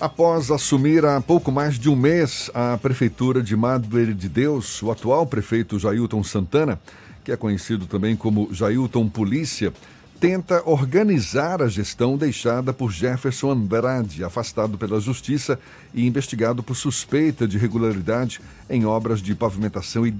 Após 0.00 0.50
assumir 0.50 1.04
há 1.04 1.20
pouco 1.20 1.52
mais 1.52 1.78
de 1.78 1.90
um 1.90 1.94
mês 1.94 2.50
a 2.54 2.78
prefeitura 2.78 3.42
de 3.42 3.54
Madre 3.54 4.14
de 4.14 4.30
Deus, 4.30 4.82
o 4.82 4.90
atual 4.90 5.26
prefeito 5.26 5.78
Jailton 5.78 6.24
Santana, 6.24 6.80
que 7.22 7.30
é 7.30 7.36
conhecido 7.36 7.84
também 7.84 8.16
como 8.16 8.48
Jailton 8.50 9.10
Polícia, 9.10 9.74
tenta 10.18 10.62
organizar 10.64 11.60
a 11.60 11.68
gestão 11.68 12.16
deixada 12.16 12.72
por 12.72 12.90
Jefferson 12.90 13.50
Andrade, 13.50 14.24
afastado 14.24 14.78
pela 14.78 14.98
Justiça 14.98 15.60
e 15.92 16.06
investigado 16.06 16.62
por 16.62 16.76
suspeita 16.76 17.46
de 17.46 17.58
irregularidade 17.58 18.40
em 18.70 18.86
obras 18.86 19.20
de 19.20 19.34
pavimentação 19.34 20.06
e 20.06 20.14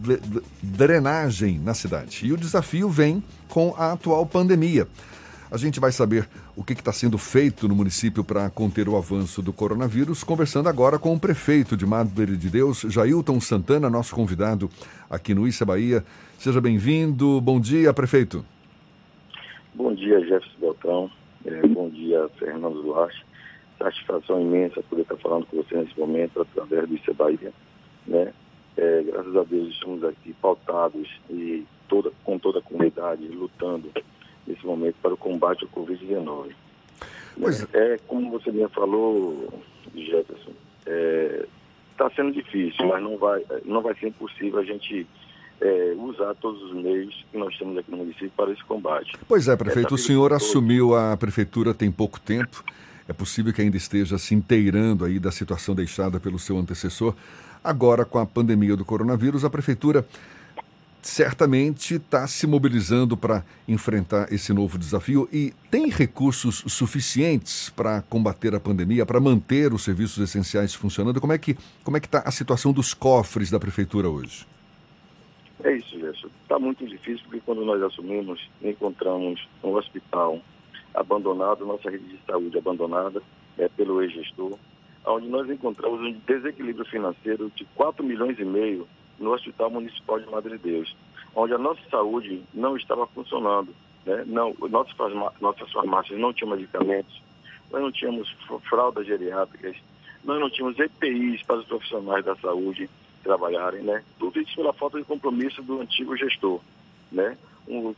drenagem 0.63 1.59
na 1.59 1.73
cidade. 1.73 2.27
E 2.27 2.35
o 2.35 2.37
desafio 2.37 2.91
vem 2.91 3.25
com 3.49 3.75
a 3.79 3.93
atual 3.93 4.27
pandemia. 4.27 4.87
A 5.51 5.57
gente 5.57 5.81
vai 5.81 5.91
saber 5.91 6.29
o 6.57 6.63
que 6.63 6.75
está 6.75 6.93
sendo 6.93 7.19
feito 7.19 7.67
no 7.67 7.75
município 7.75 8.23
para 8.23 8.49
conter 8.51 8.89
o 8.89 8.97
avanço 8.97 9.43
do 9.43 9.53
coronavírus, 9.53 10.23
conversando 10.23 10.69
agora 10.69 10.97
com 10.97 11.13
o 11.13 11.19
prefeito 11.19 11.77
de 11.77 11.85
Madre 11.85 12.37
de 12.37 12.49
Deus, 12.49 12.83
Jailton 12.83 13.41
Santana, 13.41 13.91
nosso 13.91 14.15
convidado 14.15 14.71
aqui 15.11 15.35
no 15.35 15.49
Issa 15.49 15.65
Bahia. 15.65 16.05
Seja 16.39 16.61
bem-vindo. 16.61 17.41
Bom 17.41 17.59
dia, 17.59 17.93
prefeito. 17.93 18.45
Bom 19.75 19.93
dia, 19.93 20.21
Jefferson 20.21 20.61
Beltrão. 20.61 21.11
É, 21.45 21.67
bom 21.67 21.89
dia, 21.91 22.31
Fernando 22.39 22.81
Duarte. 22.83 23.27
Satisfação 23.77 24.41
imensa 24.41 24.85
poder 24.89 25.03
estar 25.03 25.17
falando 25.17 25.47
com 25.47 25.57
você 25.57 25.75
nesse 25.75 25.99
momento 25.99 26.43
através 26.43 26.89
do 26.89 26.95
Issa 26.95 27.13
Bahia. 27.13 27.53
Né? 28.07 28.33
É, 28.77 29.03
graças 29.03 29.37
a 29.37 29.43
Deus 29.43 29.75
estamos 29.75 30.05
aqui 30.05 30.33
pautados 30.41 31.09
e 31.29 31.67
toda, 31.89 32.13
com 32.23 32.39
toda 32.39 32.61
a 32.61 32.63
comunidade 32.63 33.27
lutando 33.27 33.91
nesse 34.47 34.65
momento 34.65 34.97
para 35.03 35.15
o 35.15 35.17
combate 35.17 35.65
ao 35.65 35.71
Covid-19. 35.71 36.53
Pois... 37.39 37.67
É, 37.73 37.99
como 38.07 38.31
você 38.31 38.51
bem 38.51 38.69
falou, 38.69 39.53
Jefferson, 39.95 40.53
está 41.93 42.07
é, 42.07 42.11
sendo 42.17 42.33
difícil, 42.33 42.87
mas 42.87 43.03
não 43.03 43.17
vai, 43.17 43.43
não 43.65 43.83
vai 43.83 43.95
ser 43.95 44.09
impossível 44.09 44.59
a 44.59 44.65
gente 44.65 45.07
é, 45.61 45.95
usar 45.97 46.35
todos 46.37 46.63
os 46.63 46.75
meios 46.75 47.27
que 47.31 47.39
nós 47.39 47.57
temos 47.59 47.77
aqui 47.79 47.91
no 47.91 47.99
município 47.99 48.33
para 48.37 48.51
esse 48.51 48.65
combate. 48.65 49.13
Pois 49.29 49.47
é, 49.49 49.57
prefeito, 49.57 49.95
o 49.95 49.99
senhor 49.99 50.33
assumiu 50.33 50.95
a 50.95 51.17
prefeitura 51.17 51.75
tem 51.75 51.91
pouco 51.91 52.19
tempo. 52.19 52.65
É 53.07 53.13
possível 53.13 53.53
que 53.53 53.61
ainda 53.61 53.77
esteja 53.77 54.17
se 54.19 54.35
inteirando 54.35 55.05
aí 55.05 55.19
da 55.19 55.33
situação 55.33 55.75
deixada 55.75 56.21
pelo 56.21 56.39
seu 56.39 56.57
antecessor. 56.57 57.15
Agora, 57.63 58.05
com 58.05 58.19
a 58.19 58.25
pandemia 58.25 58.77
do 58.77 58.85
coronavírus, 58.85 59.45
a 59.45 59.51
prefeitura 59.51 60.07
certamente 61.03 61.95
está 61.95 62.27
se 62.27 62.47
mobilizando 62.47 63.17
para 63.17 63.45
enfrentar 63.67 64.33
esse 64.33 64.53
novo 64.53 64.79
desafio 64.79 65.29
e 65.33 65.53
tem 65.71 65.89
recursos 65.89 66.65
suficientes 66.67 67.71
para 67.71 68.03
combater 68.03 68.55
a 68.55 68.61
pandemia, 68.61 69.07
para 69.07 69.21
manter 69.21 69.73
os 69.73 69.83
serviços 69.83 70.19
essenciais 70.19 70.75
funcionando? 70.75 71.21
Como 71.21 71.33
é 71.33 71.39
que 71.39 71.57
como 71.83 71.97
é 71.97 72.01
que 72.01 72.07
está 72.07 72.21
a 72.21 72.31
situação 72.31 72.73
dos 72.73 72.95
cofres 72.95 73.51
da 73.51 73.59
prefeitura 73.59 74.09
hoje? 74.09 74.47
É 75.63 75.73
isso, 75.77 75.99
Gerson. 75.99 76.29
Está 76.43 76.59
muito 76.59 76.87
difícil 76.87 77.25
porque 77.25 77.41
quando 77.45 77.65
nós 77.65 77.83
assumimos, 77.83 78.41
encontramos 78.63 79.47
um 79.63 79.75
hospital 79.75 80.41
abandonado, 80.95 81.67
nossa 81.67 81.91
rede 81.91 82.05
de 82.05 82.19
saúde 82.27 82.59
abandonada 82.59 83.23
é, 83.59 83.69
pelo 83.69 84.03
ex-gestor, 84.03 84.59
onde 85.07 85.29
nós 85.29 85.49
encontramos 85.49 86.01
um 86.01 86.13
desequilíbrio 86.27 86.85
financeiro 86.87 87.51
de 87.55 87.65
4 87.75 88.05
milhões 88.05 88.39
e 88.39 88.45
meio 88.45 88.89
no 89.21 89.33
Hospital 89.33 89.71
Municipal 89.71 90.19
de 90.19 90.29
Madre 90.31 90.59
Deus, 90.59 90.97
onde 91.35 91.55
a 91.55 91.59
nossa 91.59 91.81
saúde 91.91 92.43
não 92.53 92.77
estava 92.77 93.07
funcionando. 93.07 93.73
Né? 94.05 94.25
Não, 94.27 94.55
nossas, 94.69 94.97
nossas 95.41 95.71
farmácias 95.71 96.19
não 96.19 96.33
tinham 96.33 96.51
medicamentos, 96.51 97.23
nós 97.71 97.83
não 97.83 97.93
tínhamos 97.93 98.35
fraldas 98.69 99.07
geriátricas, 99.07 99.77
nós 100.25 100.41
não 100.41 100.51
tínhamos 100.51 100.79
EPIs 100.79 101.43
para 101.43 101.59
os 101.59 101.67
profissionais 101.67 102.25
da 102.25 102.35
saúde 102.37 102.89
trabalharem, 103.23 103.83
né? 103.83 104.03
Tudo 104.19 104.41
isso 104.41 104.57
pela 104.57 104.73
falta 104.73 104.99
de 104.99 105.05
compromisso 105.05 105.63
do 105.63 105.81
antigo 105.81 106.17
gestor, 106.17 106.61
né? 107.13 107.37
Um, 107.69 107.95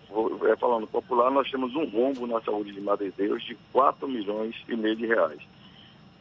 é, 0.46 0.56
falando 0.56 0.86
popular, 0.86 1.30
nós 1.30 1.50
temos 1.50 1.74
um 1.74 1.84
rombo 1.84 2.26
na 2.26 2.40
saúde 2.42 2.72
de 2.72 2.80
Madre 2.80 3.12
Deus 3.16 3.42
de 3.44 3.56
4 3.72 4.06
milhões 4.08 4.54
e 4.68 4.76
meio 4.76 4.96
de 4.96 5.06
reais. 5.06 5.40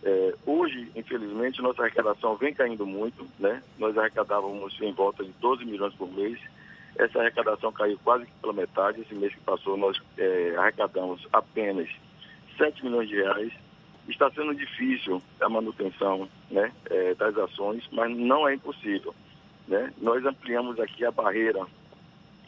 É, 0.03 0.34
hoje, 0.45 0.91
infelizmente, 0.95 1.62
nossa 1.62 1.84
arrecadação 1.84 2.35
vem 2.35 2.53
caindo 2.53 2.85
muito, 2.85 3.28
né? 3.39 3.62
Nós 3.78 3.95
arrecadávamos 3.97 4.75
em 4.81 4.91
volta 4.94 5.23
de 5.23 5.31
12 5.34 5.63
milhões 5.66 5.94
por 5.94 6.12
mês. 6.12 6.39
Essa 6.97 7.19
arrecadação 7.19 7.72
caiu 7.72 8.00
quase 8.03 8.25
pela 8.41 8.53
metade. 8.53 9.01
Esse 9.01 9.13
mês 9.13 9.34
que 9.34 9.41
passou, 9.41 9.78
nós 9.78 10.01
é, 10.17 10.56
arrecadamos 10.57 11.28
apenas 11.31 11.88
7 12.57 12.84
milhões 12.84 13.09
de 13.09 13.16
reais. 13.16 13.53
Está 14.09 14.29
sendo 14.31 14.56
difícil 14.56 15.22
a 15.39 15.47
manutenção 15.47 16.28
né, 16.50 16.72
é, 16.89 17.13
das 17.13 17.38
ações, 17.38 17.88
mas 17.91 18.09
não 18.18 18.47
é 18.47 18.56
impossível. 18.56 19.13
Né? 19.68 19.94
Nós 20.00 20.25
ampliamos 20.25 20.79
aqui 20.79 21.06
a 21.06 21.12
barreira 21.12 21.66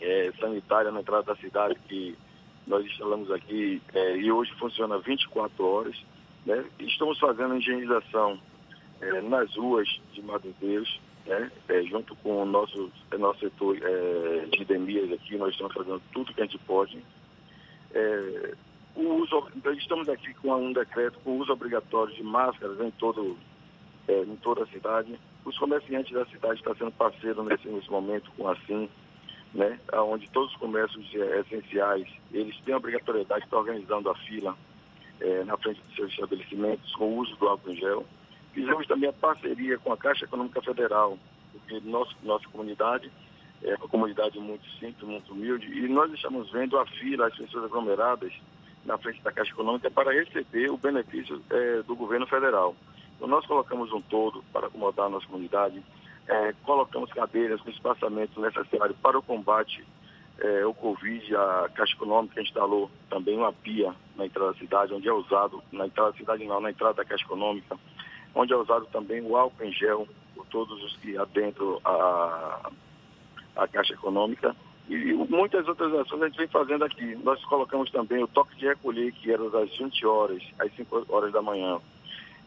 é, 0.02 0.32
sanitária 0.40 0.92
na 0.92 1.02
entrada 1.02 1.24
da 1.24 1.36
cidade, 1.36 1.76
que 1.88 2.18
nós 2.66 2.84
instalamos 2.86 3.30
aqui 3.32 3.82
é, 3.94 4.18
e 4.18 4.32
hoje 4.32 4.52
funciona 4.56 4.98
24 4.98 5.66
horas 5.66 5.96
né? 6.46 6.66
Estamos 6.80 7.20
fazendo 7.20 7.54
a 7.54 7.58
higienização 7.58 8.40
é, 9.02 9.22
nas 9.22 9.56
ruas 9.56 9.88
de 10.14 10.22
Madeiros, 10.22 11.00
né? 11.26 11.52
É, 11.70 11.84
junto 11.84 12.16
com 12.18 12.42
o 12.42 12.46
nosso, 12.46 12.92
é, 13.12 13.18
nosso 13.18 13.40
setor 13.40 13.78
é, 13.82 14.46
de 14.52 14.62
endemias 14.62 15.12
aqui, 15.12 15.38
nós 15.38 15.52
estamos 15.52 15.74
fazendo 15.74 16.02
tudo 16.12 16.34
que 16.34 16.42
a 16.42 16.46
gente 16.46 16.58
pode. 16.60 17.04
É, 17.94 18.54
o 18.96 19.16
uso, 19.16 19.48
estamos 19.78 20.08
aqui 20.10 20.34
com 20.36 20.54
um 20.54 20.74
decreto 20.74 21.20
com 21.24 21.40
uso 21.40 21.52
obrigatório 21.52 22.14
de 22.14 22.24
máscaras 22.24 22.80
em, 22.80 22.92
todo, 22.92 23.38
é, 24.08 24.22
em 24.22 24.36
toda 24.38 24.64
a 24.64 24.68
cidade. 24.68 25.18
Os 25.46 25.58
comerciantes 25.58 26.14
da 26.14 26.26
cidade 26.26 26.56
estão 26.56 26.76
sendo 26.76 26.92
parceiros 26.92 27.46
nesse, 27.46 27.68
nesse 27.68 27.90
momento 27.90 28.32
com 28.38 28.48
a 28.48 28.56
SIM, 28.66 28.90
né? 29.54 29.80
onde 29.94 30.30
todos 30.30 30.52
os 30.52 30.58
comércios 30.58 31.06
essenciais, 31.14 32.08
eles 32.32 32.58
têm 32.62 32.74
a 32.74 32.78
obrigatoriedade 32.78 33.42
de 33.42 33.48
estar 33.48 33.58
organizando 33.58 34.10
a 34.10 34.16
fila 34.16 34.56
é, 35.24 35.44
na 35.46 35.58
frente 35.58 35.82
dos 35.82 35.96
seus 35.96 36.12
estabelecimentos 36.12 36.94
com 36.96 37.06
o 37.06 37.18
uso 37.18 37.36
do 37.38 37.48
álcool 37.48 37.72
em 37.72 37.78
gel. 37.78 38.06
Fizemos 38.54 38.86
também 38.86 39.10
a 39.10 39.14
parceria 39.14 39.78
com 39.80 39.92
a 39.92 39.98
Caixa 39.98 40.26
Econômica 40.26 40.62
Federal, 40.62 41.18
porque 41.52 41.80
nosso, 41.88 42.16
nossa 42.22 42.48
comunidade 42.50 43.10
é 43.64 43.76
uma 43.76 43.88
comunidade 43.88 44.38
muito 44.38 44.70
simples, 44.72 45.08
muito 45.08 45.32
humilde, 45.32 45.66
e 45.68 45.88
nós 45.88 46.12
estamos 46.14 46.52
vendo 46.52 46.78
a 46.78 46.86
fila, 46.86 47.28
as 47.28 47.36
pessoas 47.36 47.66
aglomeradas 47.66 48.34
na 48.86 48.98
frente 48.98 49.22
da 49.22 49.32
Caixa 49.32 49.52
Econômica 49.52 49.90
para 49.90 50.12
receber 50.12 50.70
o 50.70 50.78
benefício 50.78 51.42
é, 51.50 51.82
do 51.84 51.96
governo 51.96 52.28
federal. 52.28 52.76
Então, 53.16 53.28
nós 53.28 53.46
colocamos 53.46 53.92
um 53.94 54.02
todo 54.02 54.44
para 54.52 54.68
acomodar 54.68 55.06
a 55.06 55.10
nossa 55.10 55.26
comunidade, 55.26 55.82
é, 56.28 56.54
colocamos 56.64 57.12
cadeiras 57.14 57.62
com 57.62 57.70
espaçamento 57.70 58.40
necessário 58.42 58.96
para 59.02 59.18
o 59.18 59.24
combate 59.24 59.86
é, 60.40 60.66
o 60.66 60.74
Covid, 60.74 61.36
a 61.36 61.70
Caixa 61.74 61.94
Econômica 61.94 62.42
instalou 62.42 62.90
também 63.10 63.38
uma 63.38 63.54
pia 63.54 63.94
na 64.16 64.26
entrada 64.26 64.52
da 64.52 64.60
cidade, 64.60 64.94
onde 64.94 65.08
é 65.08 65.14
usado, 65.14 65.64
na 65.72 65.86
entrada 65.86 66.12
da 66.12 66.18
cidade 66.18 66.46
não, 66.46 66.60
na 66.60 66.72
entrada 66.72 66.96
da 66.96 67.06
Caixa 67.06 67.24
Econômica, 67.24 67.78
onde 68.34 68.54
é 68.54 68.56
usado 68.56 68.86
também 68.88 69.22
o 69.22 69.38
álcool 69.38 69.64
em 69.64 69.72
gel 69.72 70.08
por 70.36 70.46
todos 70.48 70.84
os 70.84 70.96
que 70.98 71.18
adentram 71.18 71.80
a, 71.86 72.72
a 73.56 73.68
Caixa 73.68 73.94
Econômica. 73.94 74.56
E 74.90 75.14
muitas 75.14 75.66
outras 75.68 75.94
ações 75.94 76.24
a 76.24 76.28
gente 76.28 76.38
vem 76.38 76.48
fazendo 76.48 76.84
aqui. 76.84 77.16
Nós 77.24 77.44
colocamos 77.46 77.90
também 77.92 78.22
o 78.22 78.28
toque 78.28 78.56
de 78.58 78.68
recolher, 78.68 79.14
que 79.14 79.32
era 79.32 79.50
das 79.50 79.70
20 79.78 80.06
horas 80.06 80.44
às 80.60 80.76
5 80.76 81.06
horas 81.10 81.32
da 81.32 81.42
manhã, 81.42 81.80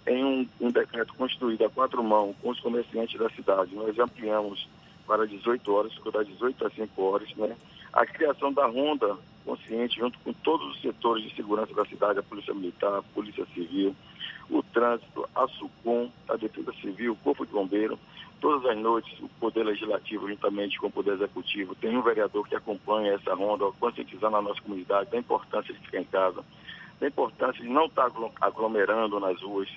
em 0.07 0.23
um, 0.23 0.49
um 0.61 0.71
decreto 0.71 1.15
construído 1.15 1.65
a 1.65 1.71
quatro 1.71 2.03
mãos 2.05 2.37
com 2.43 2.51
os 2.51 2.61
comerciantes 2.61 3.19
da 3.19 3.31
cidade. 3.31 3.75
Nós 3.75 3.99
ampliamos 3.99 4.69
para 5.07 5.27
18 5.27 5.73
horas, 5.73 5.95
ficou 5.95 6.13
das 6.13 6.27
18 6.27 6.67
às 6.67 6.75
5 6.75 7.03
horas, 7.03 7.35
né? 7.37 7.57
A 7.93 8.05
criação 8.05 8.53
da 8.53 8.67
Ronda 8.67 9.17
Consciente, 9.47 10.01
junto 10.01 10.19
com 10.19 10.33
todos 10.33 10.75
os 10.75 10.83
setores 10.83 11.23
de 11.23 11.37
segurança 11.37 11.73
da 11.73 11.85
cidade, 11.85 12.19
a 12.19 12.23
Polícia 12.23 12.53
Militar, 12.53 12.93
a 12.93 13.03
Polícia 13.03 13.47
Civil, 13.55 13.95
o 14.51 14.61
Trânsito, 14.61 15.29
a 15.35 15.47
SUCOM, 15.47 16.11
a 16.29 16.37
Defesa 16.37 16.73
Civil, 16.81 17.13
o 17.13 17.17
Corpo 17.17 17.47
de 17.47 17.53
Bombeiro, 17.53 17.97
todas 18.41 18.69
as 18.69 18.77
noites 18.77 19.19
o 19.21 19.29
Poder 19.41 19.65
Legislativo, 19.65 20.29
juntamente 20.29 20.79
com 20.79 20.89
o 20.89 20.91
Poder 20.91 21.15
Executivo, 21.15 21.77
tem 21.77 21.97
um 21.97 22.03
vereador 22.03 22.47
que 22.49 22.57
acompanha 22.57 23.13
essa 23.15 23.35
ronda, 23.35 23.65
conscientizando 23.79 24.37
a 24.37 24.43
nossa 24.43 24.61
comunidade 24.61 25.11
da 25.11 25.19
importância 25.19 25.73
de 25.73 25.81
ficar 25.81 26.01
em 26.01 26.05
casa, 26.05 26.45
da 27.01 27.07
importância 27.07 27.63
de 27.63 27.69
não 27.69 27.87
estar 27.87 28.11
aglomerando 28.41 29.21
nas 29.21 29.41
ruas, 29.41 29.69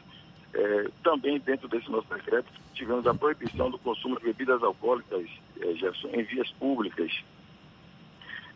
é, 0.54 0.90
também 1.04 1.40
dentro 1.40 1.68
desse 1.68 1.90
nosso 1.90 2.08
decreto, 2.14 2.48
tivemos 2.74 3.06
a 3.06 3.14
proibição 3.14 3.70
do 3.70 3.78
consumo 3.78 4.18
de 4.18 4.26
bebidas 4.26 4.64
alcoólicas, 4.64 5.26
é, 5.62 5.74
Jefferson, 5.74 6.10
em 6.10 6.24
vias 6.24 6.50
públicas, 6.54 7.12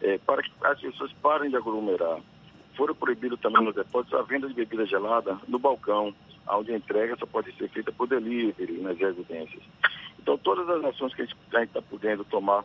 é, 0.01 0.18
para 0.19 0.42
que 0.42 0.51
as 0.63 0.80
pessoas 0.80 1.12
parem 1.22 1.50
de 1.50 1.56
aglomerar. 1.56 2.19
Foram 2.75 2.95
proibidos 2.95 3.40
também 3.40 3.63
nos 3.63 3.75
depósitos 3.75 4.19
a 4.19 4.24
venda 4.24 4.48
de 4.48 4.54
bebida 4.54 4.86
gelada 4.86 5.38
no 5.48 5.60
balcão, 5.60 6.13
onde 6.50 6.74
a 6.74 6.78
entrega 6.78 7.16
só 7.18 7.25
pode 7.25 7.56
ser 7.56 7.69
feita 7.69 7.92
por 7.92 8.07
delivery 8.07 8.81
nas 8.81 8.98
residências. 8.98 9.63
Então, 10.19 10.38
todas 10.38 10.68
as 10.69 10.84
ações 10.86 11.13
que 11.13 11.22
a 11.22 11.25
gente 11.25 11.38
está 11.51 11.81
podendo 11.81 12.24
tomar 12.25 12.63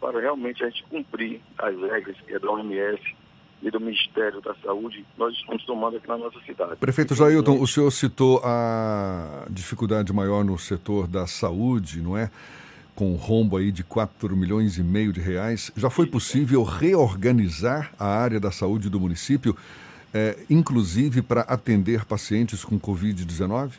para 0.00 0.18
realmente 0.18 0.64
a 0.64 0.70
gente 0.70 0.82
cumprir 0.84 1.40
as 1.58 1.78
regras 1.78 2.16
que 2.20 2.34
é 2.34 2.38
da 2.38 2.50
OMS, 2.50 3.16
e 3.62 3.70
do 3.70 3.78
Ministério 3.78 4.40
da 4.40 4.54
Saúde, 4.62 5.04
nós 5.18 5.34
estamos 5.34 5.64
tomando 5.64 5.96
aqui 5.96 6.08
na 6.08 6.16
nossa 6.16 6.40
cidade. 6.40 6.76
Prefeito 6.76 7.14
Jailton, 7.14 7.60
o 7.60 7.66
senhor 7.66 7.90
citou 7.90 8.40
a 8.42 9.46
dificuldade 9.50 10.12
maior 10.12 10.44
no 10.44 10.58
setor 10.58 11.06
da 11.06 11.26
saúde, 11.26 12.00
não 12.00 12.16
é? 12.16 12.30
Com 12.94 13.12
um 13.12 13.16
rombo 13.16 13.56
aí 13.56 13.70
de 13.70 13.84
4 13.84 14.34
milhões 14.36 14.78
e 14.78 14.82
meio 14.82 15.12
de 15.12 15.20
reais. 15.20 15.70
Já 15.76 15.90
foi 15.90 16.06
possível 16.06 16.62
reorganizar 16.62 17.92
a 17.98 18.06
área 18.06 18.40
da 18.40 18.50
saúde 18.50 18.88
do 18.88 18.98
município, 18.98 19.54
é, 20.12 20.38
inclusive 20.48 21.20
para 21.20 21.42
atender 21.42 22.04
pacientes 22.04 22.64
com 22.64 22.80
Covid-19? 22.80 23.72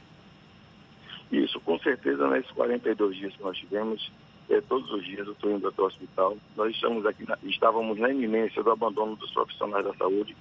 Isso, 1.31 1.60
com 1.62 1.80
certeza, 1.80 2.30
nesses 2.30 2.51
42 2.51 3.16
dias 3.16 3.33
que 3.36 3.42
nós 3.42 3.57
tivemos, 3.57 4.12
é, 4.51 4.62
todos 4.62 4.92
os 4.92 5.03
dias 5.06 5.25
eu 5.25 5.33
estou 5.33 5.51
indo 5.51 5.68
até 5.68 5.81
o 5.81 5.86
hospital. 5.86 6.38
Nós 6.57 6.75
estamos 6.75 7.06
aqui, 7.06 7.27
na, 7.27 7.38
estávamos 7.44 7.98
na 7.98 8.09
iminência 8.09 8.62
do 8.62 8.71
abandono 8.71 9.15
dos 9.15 9.31
profissionais 9.31 9.86
da 9.86 9.94
saúde. 9.94 10.36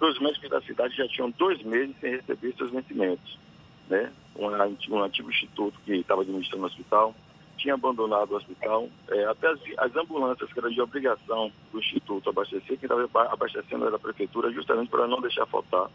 Os 0.00 0.18
médicos 0.20 0.50
da 0.50 0.60
cidade 0.62 0.96
já 0.96 1.06
tinham 1.08 1.30
dois 1.30 1.62
meses 1.62 1.94
sem 2.00 2.16
receber 2.16 2.52
seus 2.56 2.70
vencimentos. 2.72 3.38
Né? 3.88 4.12
Um, 4.36 4.48
um 4.94 5.02
antigo 5.02 5.30
instituto 5.30 5.78
que 5.84 5.94
estava 5.94 6.22
administrando 6.22 6.64
o 6.64 6.66
hospital 6.66 7.14
tinha 7.56 7.74
abandonado 7.74 8.32
o 8.32 8.36
hospital. 8.36 8.88
É, 9.08 9.24
até 9.26 9.46
as, 9.48 9.60
as, 9.78 9.96
ambulâncias, 9.96 10.52
que 10.52 10.58
era 10.58 10.68
de 10.68 10.80
obrigação 10.80 11.52
do 11.72 11.78
instituto 11.78 12.30
abastecer, 12.30 12.76
quem 12.78 12.88
estava 12.90 13.08
abastecendo 13.32 13.86
era 13.86 13.94
a 13.94 14.00
prefeitura, 14.00 14.52
justamente 14.52 14.90
para 14.90 15.06
não 15.06 15.20
deixar 15.20 15.46
faltar 15.46 15.88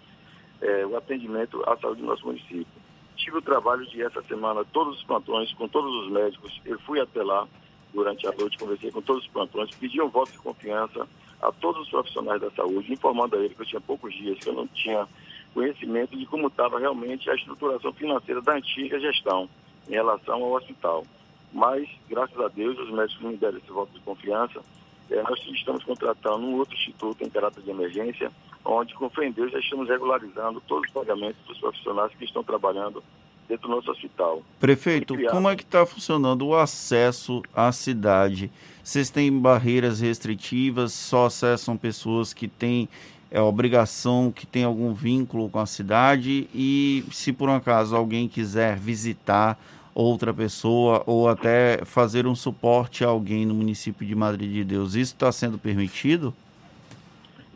é, 0.62 0.85
o 0.85 0.95
atendimento 0.95 1.62
à 1.69 1.75
saúde 1.77 2.01
do 2.01 2.07
nosso 2.07 2.25
município. 2.25 2.78
Tive 3.19 3.38
o 3.38 3.42
trabalho 3.42 3.86
de 3.86 4.01
essa 4.01 4.21
semana, 4.24 4.66
todos 4.66 4.98
os 4.98 5.04
plantões, 5.04 5.54
com 5.54 5.68
todos 5.68 5.94
os 6.04 6.12
médicos. 6.12 6.60
Eu 6.66 6.80
fui 6.80 7.00
até 7.00 7.21
lá 7.21 7.48
durante 7.94 8.25
a 8.27 8.31
noite, 8.31 8.57
conversei 8.57 8.92
com 8.92 9.01
todos 9.01 9.24
os 9.24 9.30
plantões, 9.30 9.69
pedi 9.75 10.01
um 10.01 10.10
voto 10.10 10.31
de 10.31 10.38
confiança 10.39 11.07
a 11.42 11.51
todos 11.51 11.83
os 11.83 11.89
profissionais 11.89 12.42
da 12.42 12.50
saúde, 12.51 12.92
informando 12.94 13.36
a 13.36 13.39
ele 13.39 13.54
que 13.54 13.62
eu 13.62 13.66
tinha 13.66 13.81
poucos 13.81 14.13
dias, 14.13 14.39
que 14.39 14.50
eu 14.50 14.54
não 14.54 14.68
tinha 14.68 15.07
conhecimento 15.54 16.18
de 16.18 16.25
como 16.25 16.48
estava 16.48 16.80
realmente 16.80 17.30
a 17.30 17.36
estruturação 17.36 17.92
financeira 17.94 18.42
da 18.42 18.54
antiga 18.54 19.00
gestão 19.00 19.50
em 19.88 19.94
relação 19.94 20.44
ao 20.44 20.54
hospital. 20.54 21.06
Mas, 21.51 21.89
graças 22.07 22.39
a 22.39 22.48
Deus, 22.48 22.77
os 22.77 22.92
médicos 22.92 23.24
me 23.24 23.36
deram 23.36 23.57
esse 23.57 23.72
voto 23.72 23.92
de 23.92 24.00
confiança. 24.01 24.62
É, 25.10 25.22
nós 25.24 25.39
estamos 25.48 25.83
contratando 25.83 26.45
um 26.45 26.56
outro 26.56 26.75
instituto 26.75 27.24
em 27.24 27.30
caráter 27.30 27.63
de 27.63 27.72
emergência, 27.72 28.31
onde, 28.65 28.94
com 28.94 29.09
fé 29.09 29.27
em 29.27 29.31
Deus, 29.31 29.51
já 29.51 29.59
estamos 29.59 29.88
regularizando 29.88 30.61
todos 30.67 30.88
os 30.88 30.94
pagamentos 30.94 31.41
dos 31.47 31.57
profissionais 31.57 32.11
que 32.17 32.25
estão 32.25 32.44
trabalhando 32.44 33.03
dentro 33.47 33.67
do 33.67 33.75
nosso 33.75 33.89
hospital. 33.91 34.44
Prefeito, 34.59 35.15
como 35.29 35.50
é 35.50 35.56
que 35.56 35.63
está 35.63 35.85
funcionando 35.85 36.45
o 36.45 36.56
acesso 36.56 37.41
à 37.53 37.71
cidade? 37.71 38.51
Vocês 38.83 39.09
têm 39.09 39.31
barreiras 39.31 40.00
restritivas, 40.00 40.94
só 40.94 41.25
acessam 41.25 41.75
pessoas 41.75 42.33
que 42.33 42.47
têm 42.47 42.88
é, 43.31 43.41
obrigação, 43.41 44.31
que 44.31 44.45
têm 44.45 44.63
algum 44.63 44.94
vínculo 44.94 45.50
com 45.50 45.59
a 45.59 45.65
cidade 45.65 46.47
e 46.53 47.03
se 47.12 47.33
por 47.33 47.50
um 47.50 47.55
acaso 47.55 47.95
alguém 47.95 48.27
quiser 48.27 48.77
visitar 48.77 49.59
outra 49.94 50.33
pessoa 50.33 51.03
ou 51.05 51.27
até 51.27 51.83
fazer 51.85 52.25
um 52.25 52.35
suporte 52.35 53.03
a 53.03 53.07
alguém 53.07 53.45
no 53.45 53.53
município 53.53 54.05
de 54.07 54.15
Madre 54.15 54.47
de 54.47 54.63
Deus, 54.63 54.95
isso 54.95 55.13
está 55.13 55.31
sendo 55.31 55.57
permitido? 55.57 56.33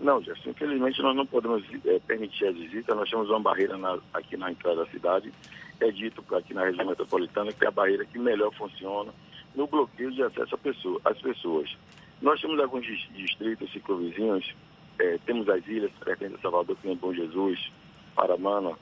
Não, 0.04 0.22
Gerson, 0.22 0.50
infelizmente 0.50 1.02
nós 1.02 1.16
não 1.16 1.26
podemos 1.26 1.64
é, 1.86 1.98
permitir 2.00 2.46
a 2.48 2.52
visita, 2.52 2.94
nós 2.94 3.10
temos 3.10 3.30
uma 3.30 3.40
barreira 3.40 3.78
na, 3.78 3.98
aqui 4.14 4.36
na 4.36 4.52
entrada 4.52 4.84
da 4.84 4.92
cidade, 4.92 5.32
é 5.80 5.90
dito 5.92 6.22
aqui 6.36 6.54
na 6.54 6.66
região 6.66 6.86
metropolitana 6.86 7.54
que 7.54 7.64
é 7.64 7.70
a 7.70 7.72
barreira 7.72 8.04
que 8.04 8.20
melhor 8.20 8.54
funciona 8.54 9.14
no 9.56 9.66
bloqueio 9.66 10.12
de 10.12 10.22
acesso 10.22 10.58
pessoa, 10.58 11.00
às 11.06 11.18
pessoas. 11.22 11.74
Nós 12.22 12.42
temos 12.42 12.60
alguns 12.60 12.86
distritos 12.86 13.72
ciclovizinhos, 13.72 14.54
é, 15.00 15.18
temos 15.26 15.48
as 15.48 15.66
ilhas 15.68 15.92
pertencentes 16.04 16.40
a 16.40 16.42
Salvador, 16.42 16.76
que 16.82 16.92
é 16.92 16.96
Bom 16.96 17.14
Jesus, 17.14 17.72
Paramana, 18.14 18.74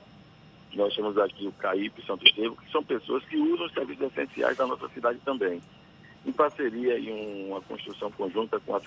nós 0.73 0.95
temos 0.95 1.15
aqui 1.19 1.45
o 1.45 1.51
CAIP, 1.51 2.03
Santo 2.03 2.25
Estevão, 2.25 2.55
que 2.55 2.71
são 2.71 2.83
pessoas 2.83 3.23
que 3.25 3.37
usam 3.37 3.67
os 3.67 3.73
serviços 3.73 4.07
essenciais 4.07 4.57
da 4.57 4.65
nossa 4.65 4.89
cidade 4.89 5.19
também 5.23 5.61
em 6.25 6.31
parceria 6.31 6.99
em 6.99 7.49
uma 7.49 7.61
construção 7.61 8.11
conjunta 8.11 8.59
com 8.59 8.75
a, 8.75 8.81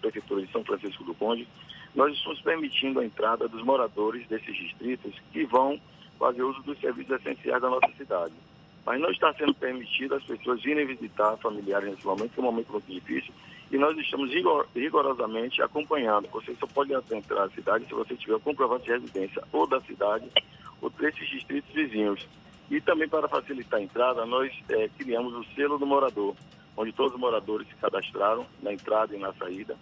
Prefeitura 0.00 0.42
de 0.42 0.50
São 0.50 0.64
Francisco 0.64 1.04
do 1.04 1.14
Conde, 1.14 1.46
nós 1.94 2.14
estamos 2.14 2.40
permitindo 2.40 3.00
a 3.00 3.04
entrada 3.04 3.46
dos 3.46 3.62
moradores 3.62 4.26
desses 4.26 4.56
distritos 4.56 5.14
que 5.32 5.44
vão 5.44 5.80
fazer 6.18 6.42
uso 6.42 6.62
dos 6.62 6.78
serviços 6.80 7.20
essenciais 7.20 7.60
da 7.60 7.68
nossa 7.68 7.88
cidade. 7.96 8.32
Mas 8.84 9.00
não 9.00 9.10
está 9.10 9.32
sendo 9.34 9.54
permitido 9.54 10.14
as 10.14 10.24
pessoas 10.24 10.62
virem 10.62 10.86
visitar 10.86 11.36
familiares 11.36 11.90
nesse 11.90 12.04
momento, 12.04 12.32
que 12.32 12.40
é 12.40 12.42
um 12.42 12.46
momento 12.46 12.72
muito 12.72 12.92
difícil, 12.92 13.32
e 13.70 13.78
nós 13.78 13.96
estamos 13.96 14.30
rigor, 14.30 14.66
rigorosamente 14.74 15.62
acompanhando. 15.62 16.28
Você 16.30 16.54
só 16.56 16.66
pode 16.66 16.92
entrar 16.92 17.46
na 17.46 17.50
cidade 17.50 17.86
se 17.86 17.94
você 17.94 18.14
tiver 18.16 18.34
o 18.34 18.40
comprovante 18.40 18.84
de 18.84 18.92
residência 18.92 19.42
ou 19.52 19.66
da 19.66 19.80
cidade 19.82 20.28
ou 20.80 20.90
desses 20.90 21.28
distritos 21.28 21.72
vizinhos. 21.72 22.26
E 22.70 22.80
também 22.80 23.08
para 23.08 23.28
facilitar 23.28 23.78
a 23.78 23.82
entrada, 23.82 24.26
nós 24.26 24.52
é, 24.68 24.88
criamos 24.98 25.32
o 25.34 25.44
selo 25.54 25.78
do 25.78 25.86
morador 25.86 26.34
onde 26.76 26.92
todos 26.92 27.14
os 27.14 27.20
moradores 27.20 27.68
se 27.68 27.74
cadastraram 27.76 28.46
na 28.62 28.72
entrada 28.72 29.14
e 29.14 29.18
na 29.18 29.32
saída, 29.34 29.76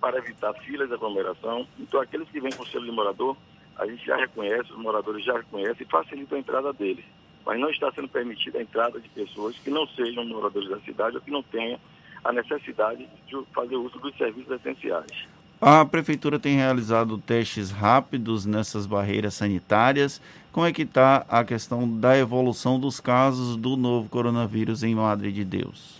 para 0.00 0.18
evitar 0.18 0.52
filas 0.54 0.88
de 0.88 0.94
aglomeração. 0.94 1.66
Então, 1.78 2.00
aqueles 2.00 2.28
que 2.28 2.40
vêm 2.40 2.52
com 2.52 2.62
o 2.62 2.66
selo 2.66 2.84
de 2.84 2.92
morador, 2.92 3.36
a 3.76 3.86
gente 3.86 4.04
já 4.04 4.16
reconhece, 4.16 4.72
os 4.72 4.78
moradores 4.78 5.24
já 5.24 5.36
reconhecem 5.36 5.86
e 5.86 5.90
facilita 5.90 6.34
a 6.34 6.38
entrada 6.38 6.72
deles. 6.72 7.04
Mas 7.44 7.60
não 7.60 7.70
está 7.70 7.90
sendo 7.92 8.08
permitida 8.08 8.58
a 8.58 8.62
entrada 8.62 9.00
de 9.00 9.08
pessoas 9.08 9.56
que 9.58 9.70
não 9.70 9.86
sejam 9.88 10.24
moradores 10.26 10.68
da 10.68 10.80
cidade 10.80 11.16
ou 11.16 11.22
que 11.22 11.30
não 11.30 11.42
tenham 11.42 11.78
a 12.24 12.32
necessidade 12.32 13.08
de 13.26 13.44
fazer 13.54 13.76
uso 13.76 13.98
dos 13.98 14.16
serviços 14.16 14.50
essenciais. 14.52 15.28
A 15.60 15.84
prefeitura 15.84 16.38
tem 16.38 16.56
realizado 16.56 17.18
testes 17.18 17.70
rápidos 17.70 18.46
nessas 18.46 18.86
barreiras 18.86 19.34
sanitárias. 19.34 20.20
Como 20.52 20.66
é 20.66 20.72
que 20.72 20.82
está 20.82 21.24
a 21.28 21.42
questão 21.42 21.98
da 21.98 22.16
evolução 22.16 22.78
dos 22.78 23.00
casos 23.00 23.56
do 23.56 23.76
novo 23.76 24.08
coronavírus 24.08 24.82
em 24.82 24.94
Madre 24.94 25.32
de 25.32 25.44
Deus? 25.44 25.98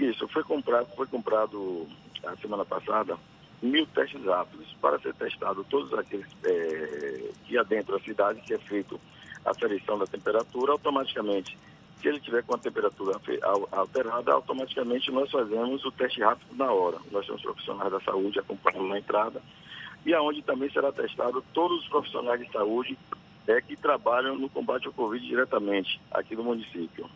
Isso, 0.00 0.26
foi 0.28 0.42
comprado, 0.42 0.86
foi 0.96 1.06
comprado 1.06 1.86
a 2.24 2.34
semana 2.36 2.64
passada 2.64 3.18
mil 3.62 3.86
testes 3.88 4.24
rápidos 4.24 4.74
para 4.80 4.98
ser 4.98 5.14
testado 5.14 5.62
todos 5.64 5.92
aqueles 5.92 6.26
é, 6.42 7.30
que 7.44 7.58
adentram 7.58 7.98
a 7.98 8.00
cidade, 8.00 8.40
que 8.40 8.54
é 8.54 8.58
feito 8.58 8.98
a 9.44 9.50
aferição 9.50 9.98
da 9.98 10.06
temperatura, 10.06 10.72
automaticamente, 10.72 11.58
se 12.00 12.08
ele 12.08 12.18
tiver 12.18 12.42
com 12.42 12.54
a 12.54 12.58
temperatura 12.58 13.20
alterada, 13.72 14.32
automaticamente 14.32 15.10
nós 15.10 15.30
fazemos 15.30 15.84
o 15.84 15.92
teste 15.92 16.22
rápido 16.22 16.56
na 16.56 16.72
hora. 16.72 16.96
Nós 17.12 17.26
temos 17.26 17.42
profissionais 17.42 17.92
da 17.92 18.00
saúde 18.00 18.38
acompanhando 18.38 18.88
na 18.88 18.98
entrada 18.98 19.42
e 20.06 20.14
aonde 20.14 20.40
também 20.40 20.70
será 20.70 20.90
testado 20.90 21.44
todos 21.52 21.82
os 21.82 21.88
profissionais 21.88 22.40
de 22.40 22.50
saúde 22.50 22.96
é, 23.46 23.60
que 23.60 23.76
trabalham 23.76 24.34
no 24.34 24.48
combate 24.48 24.86
ao 24.86 24.94
Covid 24.94 25.26
diretamente 25.26 26.00
aqui 26.10 26.34
no 26.34 26.44
município. 26.44 27.06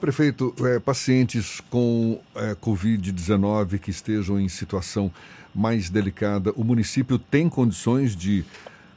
Prefeito, 0.00 0.54
é, 0.64 0.78
pacientes 0.78 1.60
com 1.70 2.20
é, 2.34 2.54
Covid-19 2.54 3.78
que 3.78 3.90
estejam 3.90 4.38
em 4.38 4.48
situação 4.48 5.12
mais 5.54 5.88
delicada, 5.88 6.52
o 6.52 6.62
município 6.62 7.18
tem 7.18 7.48
condições 7.48 8.14
de 8.14 8.44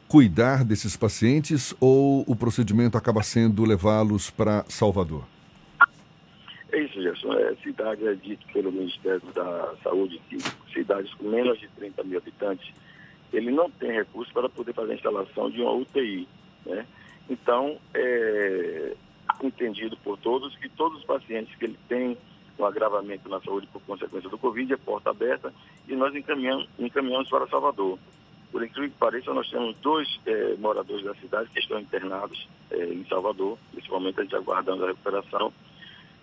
cuidar 0.07 0.65
desses 0.65 0.97
pacientes 0.97 1.73
ou 1.79 2.23
o 2.27 2.35
procedimento 2.35 2.97
acaba 2.97 3.21
sendo 3.21 3.63
levá-los 3.63 4.29
para 4.29 4.65
Salvador? 4.67 5.23
É 6.71 6.79
isso, 6.83 7.01
Gerson. 7.01 7.33
É, 7.33 7.55
cidade 7.63 8.07
é 8.07 8.13
dito 8.15 8.45
pelo 8.51 8.71
Ministério 8.71 9.21
da 9.33 9.73
Saúde 9.83 10.19
que 10.29 10.38
cidades 10.73 11.13
com 11.13 11.29
menos 11.29 11.59
de 11.59 11.67
30 11.69 12.03
mil 12.03 12.17
habitantes, 12.17 12.71
ele 13.31 13.51
não 13.51 13.69
tem 13.69 13.91
recurso 13.91 14.31
para 14.33 14.49
poder 14.49 14.73
fazer 14.73 14.93
a 14.93 14.95
instalação 14.95 15.49
de 15.49 15.61
uma 15.61 15.73
UTI. 15.73 16.27
Né? 16.65 16.85
Então, 17.29 17.77
é, 17.93 18.95
entendido 19.46 19.98
por 19.98 20.17
todos 20.17 20.55
que 20.58 20.69
todos 20.69 21.00
os 21.00 21.05
pacientes 21.05 21.53
que 21.55 21.65
ele 21.65 21.79
tem 21.88 22.17
um 22.58 22.65
agravamento 22.65 23.29
na 23.29 23.39
saúde 23.41 23.67
por 23.67 23.81
consequência 23.84 24.29
do 24.29 24.38
Covid 24.38 24.74
é 24.74 24.77
porta 24.77 25.10
aberta 25.10 25.53
e 25.88 25.96
nós 25.96 26.13
encaminhamos, 26.13 26.67
encaminhamos 26.77 27.29
para 27.29 27.48
Salvador. 27.48 27.98
Por 28.51 28.63
incrível 28.63 28.89
que 28.89 28.98
pareça, 28.98 29.34
nós 29.34 29.50
temos 29.50 29.75
dois 29.77 30.19
é, 30.25 30.55
moradores 30.58 31.05
da 31.05 31.13
cidade 31.15 31.50
que 31.51 31.60
estão 31.60 31.79
internados 31.79 32.48
é, 32.72 32.84
em 32.86 33.05
Salvador, 33.05 33.58
momento 33.89 34.19
a 34.19 34.24
gente 34.24 34.36
aguardando 34.36 34.86
a 34.86 34.88
recuperação. 34.88 35.53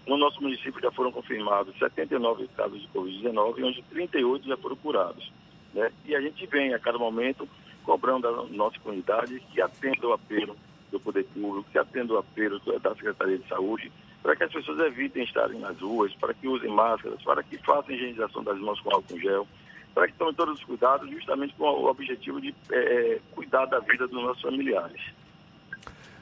No 0.06 0.16
nosso 0.16 0.40
município 0.40 0.80
já 0.80 0.90
foram 0.92 1.10
confirmados 1.10 1.76
79 1.78 2.48
casos 2.56 2.80
de 2.80 2.88
Covid-19, 2.88 3.64
onde 3.64 3.82
38 3.82 4.46
já 4.46 4.56
foram 4.56 4.76
curados. 4.76 5.30
Né? 5.74 5.90
E 6.04 6.14
a 6.14 6.20
gente 6.20 6.46
vem 6.46 6.72
a 6.72 6.78
cada 6.78 6.98
momento 6.98 7.48
cobrando 7.84 8.28
a 8.28 8.44
nossa 8.46 8.78
comunidade 8.80 9.40
que 9.52 9.60
atenda 9.60 10.06
o 10.06 10.12
apelo 10.12 10.56
do 10.90 11.00
poder 11.00 11.24
público, 11.24 11.68
que 11.70 11.78
atenda 11.78 12.14
o 12.14 12.18
apelo 12.18 12.60
da 12.80 12.94
Secretaria 12.94 13.38
de 13.38 13.48
Saúde, 13.48 13.92
para 14.22 14.34
que 14.34 14.44
as 14.44 14.52
pessoas 14.52 14.78
evitem 14.80 15.24
estarem 15.24 15.60
nas 15.60 15.78
ruas, 15.80 16.12
para 16.14 16.34
que 16.34 16.48
usem 16.48 16.70
máscaras, 16.70 17.22
para 17.22 17.42
que 17.42 17.58
façam 17.58 17.94
higienização 17.94 18.42
das 18.42 18.58
mãos 18.58 18.80
com 18.80 18.90
álcool 18.94 19.18
gel, 19.18 19.46
para 19.94 20.08
que 20.08 20.14
tomem 20.14 20.34
todos 20.34 20.58
os 20.58 20.64
cuidados, 20.64 21.08
justamente 21.10 21.54
com 21.54 21.64
o 21.64 21.86
objetivo 21.86 22.40
de 22.40 22.54
é, 22.70 23.20
cuidar 23.32 23.66
da 23.66 23.78
vida 23.80 24.06
dos 24.06 24.22
nossos 24.22 24.42
familiares. 24.42 25.00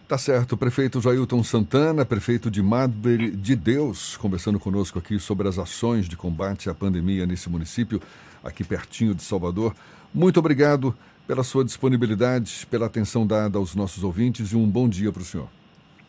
Tá 0.07 0.19
certo, 0.19 0.55
prefeito 0.55 1.01
Jailton 1.01 1.43
Santana, 1.43 2.05
prefeito 2.05 2.51
de 2.51 2.63
Madre 2.63 3.31
de 3.31 3.57
Deus, 3.57 4.19
conversando 4.19 4.61
conosco 4.61 4.99
aqui 4.99 5.19
sobre 5.19 5.49
as 5.49 5.59
ações 5.59 6.07
de 6.07 6.15
combate 6.15 6.69
à 6.69 6.75
pandemia 6.75 7.25
nesse 7.25 7.49
município, 7.49 8.03
aqui 8.45 8.63
pertinho 8.63 9.15
de 9.15 9.23
Salvador. 9.23 9.75
Muito 10.13 10.39
obrigado 10.39 10.95
pela 11.27 11.43
sua 11.43 11.65
disponibilidade, 11.65 12.67
pela 12.67 12.87
atenção 12.87 13.27
dada 13.27 13.59
aos 13.59 13.75
nossos 13.75 14.05
ouvintes 14.05 14.53
e 14.53 14.57
um 14.57 14.69
bom 14.69 14.89
dia 14.89 15.11
para 15.11 15.23
o 15.23 15.25
senhor. 15.25 15.49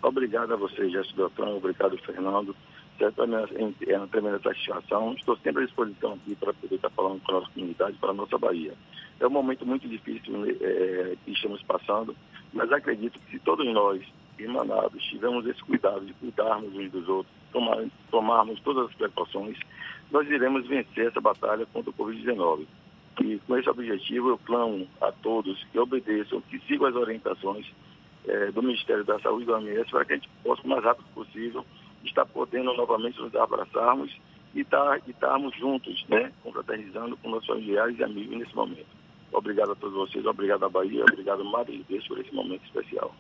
Obrigado 0.01 0.53
a 0.53 0.57
você, 0.57 0.89
Jéssica 0.89 1.15
Beltrão, 1.15 1.57
obrigado, 1.57 1.98
Fernando. 2.00 2.55
Certamente 2.98 3.89
é 3.89 3.98
uma 3.98 4.07
tremenda 4.07 4.39
satisfação. 4.39 5.13
Estou 5.13 5.38
sempre 5.38 5.63
à 5.63 5.65
disposição 5.65 6.13
aqui 6.13 6.36
para 6.36 6.53
poder 6.53 6.75
estar 6.75 6.89
falando 6.91 7.22
com 7.22 7.31
a 7.31 7.39
nossa 7.39 7.51
comunidade, 7.51 7.98
para 7.98 8.12
a 8.12 8.13
nossa 8.13 8.38
Bahia. 8.38 8.74
É 9.19 9.27
um 9.27 9.31
momento 9.31 9.65
muito 9.65 9.88
difícil 9.88 10.45
é, 10.45 11.15
que 11.24 11.31
estamos 11.31 11.62
passando, 11.63 12.15
mas 12.53 12.72
acredito 12.72 13.19
que 13.19 13.31
se 13.31 13.39
todos 13.39 13.65
nós, 13.74 14.01
irmanados, 14.38 15.03
tivermos 15.05 15.45
esse 15.45 15.62
cuidado 15.63 16.05
de 16.05 16.13
cuidarmos 16.13 16.74
uns 16.75 16.91
dos 16.91 17.07
outros, 17.07 17.34
tomar, 17.51 17.86
tomarmos 18.12 18.60
todas 18.62 18.89
as 18.89 18.95
precauções, 18.95 19.57
nós 20.12 20.29
iremos 20.29 20.67
vencer 20.67 21.07
essa 21.07 21.22
batalha 21.22 21.65
contra 21.74 21.89
o 21.89 21.93
Covid-19. 21.93 22.65
E 23.22 23.39
com 23.39 23.57
esse 23.57 23.69
objetivo 23.69 24.29
eu 24.29 24.38
clamo 24.38 24.88
a 25.01 25.12
todos 25.12 25.63
que 25.72 25.79
obedeçam, 25.79 26.41
que 26.41 26.60
sigam 26.60 26.88
as 26.88 26.95
orientações 26.95 27.65
é, 28.27 28.51
do 28.51 28.62
Ministério 28.62 29.03
da 29.03 29.19
Saúde 29.19 29.43
e 29.43 29.45
do 29.45 29.53
OMS 29.53 29.89
para 29.89 30.05
que 30.05 30.13
a 30.13 30.15
gente 30.15 30.29
possa, 30.43 30.62
o 30.63 30.67
mais 30.67 30.84
rápido 30.84 31.05
possível, 31.13 31.65
estar 32.03 32.25
podendo 32.25 32.74
novamente 32.74 33.19
nos 33.19 33.34
abraçarmos 33.36 34.15
e 34.53 34.63
tá, 34.63 35.00
estarmos 35.07 35.55
juntos, 35.57 36.05
né, 36.07 36.31
confraternizando 36.43 37.17
com 37.17 37.29
nossos 37.29 37.48
familiares 37.48 37.98
e 38.00 38.03
amigos 38.03 38.38
nesse 38.38 38.55
momento. 38.55 38.88
Obrigado 39.31 39.72
a 39.72 39.75
todos 39.75 39.95
vocês, 39.95 40.25
obrigado 40.25 40.63
à 40.63 40.69
Bahia, 40.69 41.03
obrigado, 41.03 41.43
Madre 41.43 41.77
de 41.77 41.84
Deus, 41.84 42.07
por 42.07 42.19
esse 42.19 42.34
momento 42.34 42.63
especial. 42.63 43.13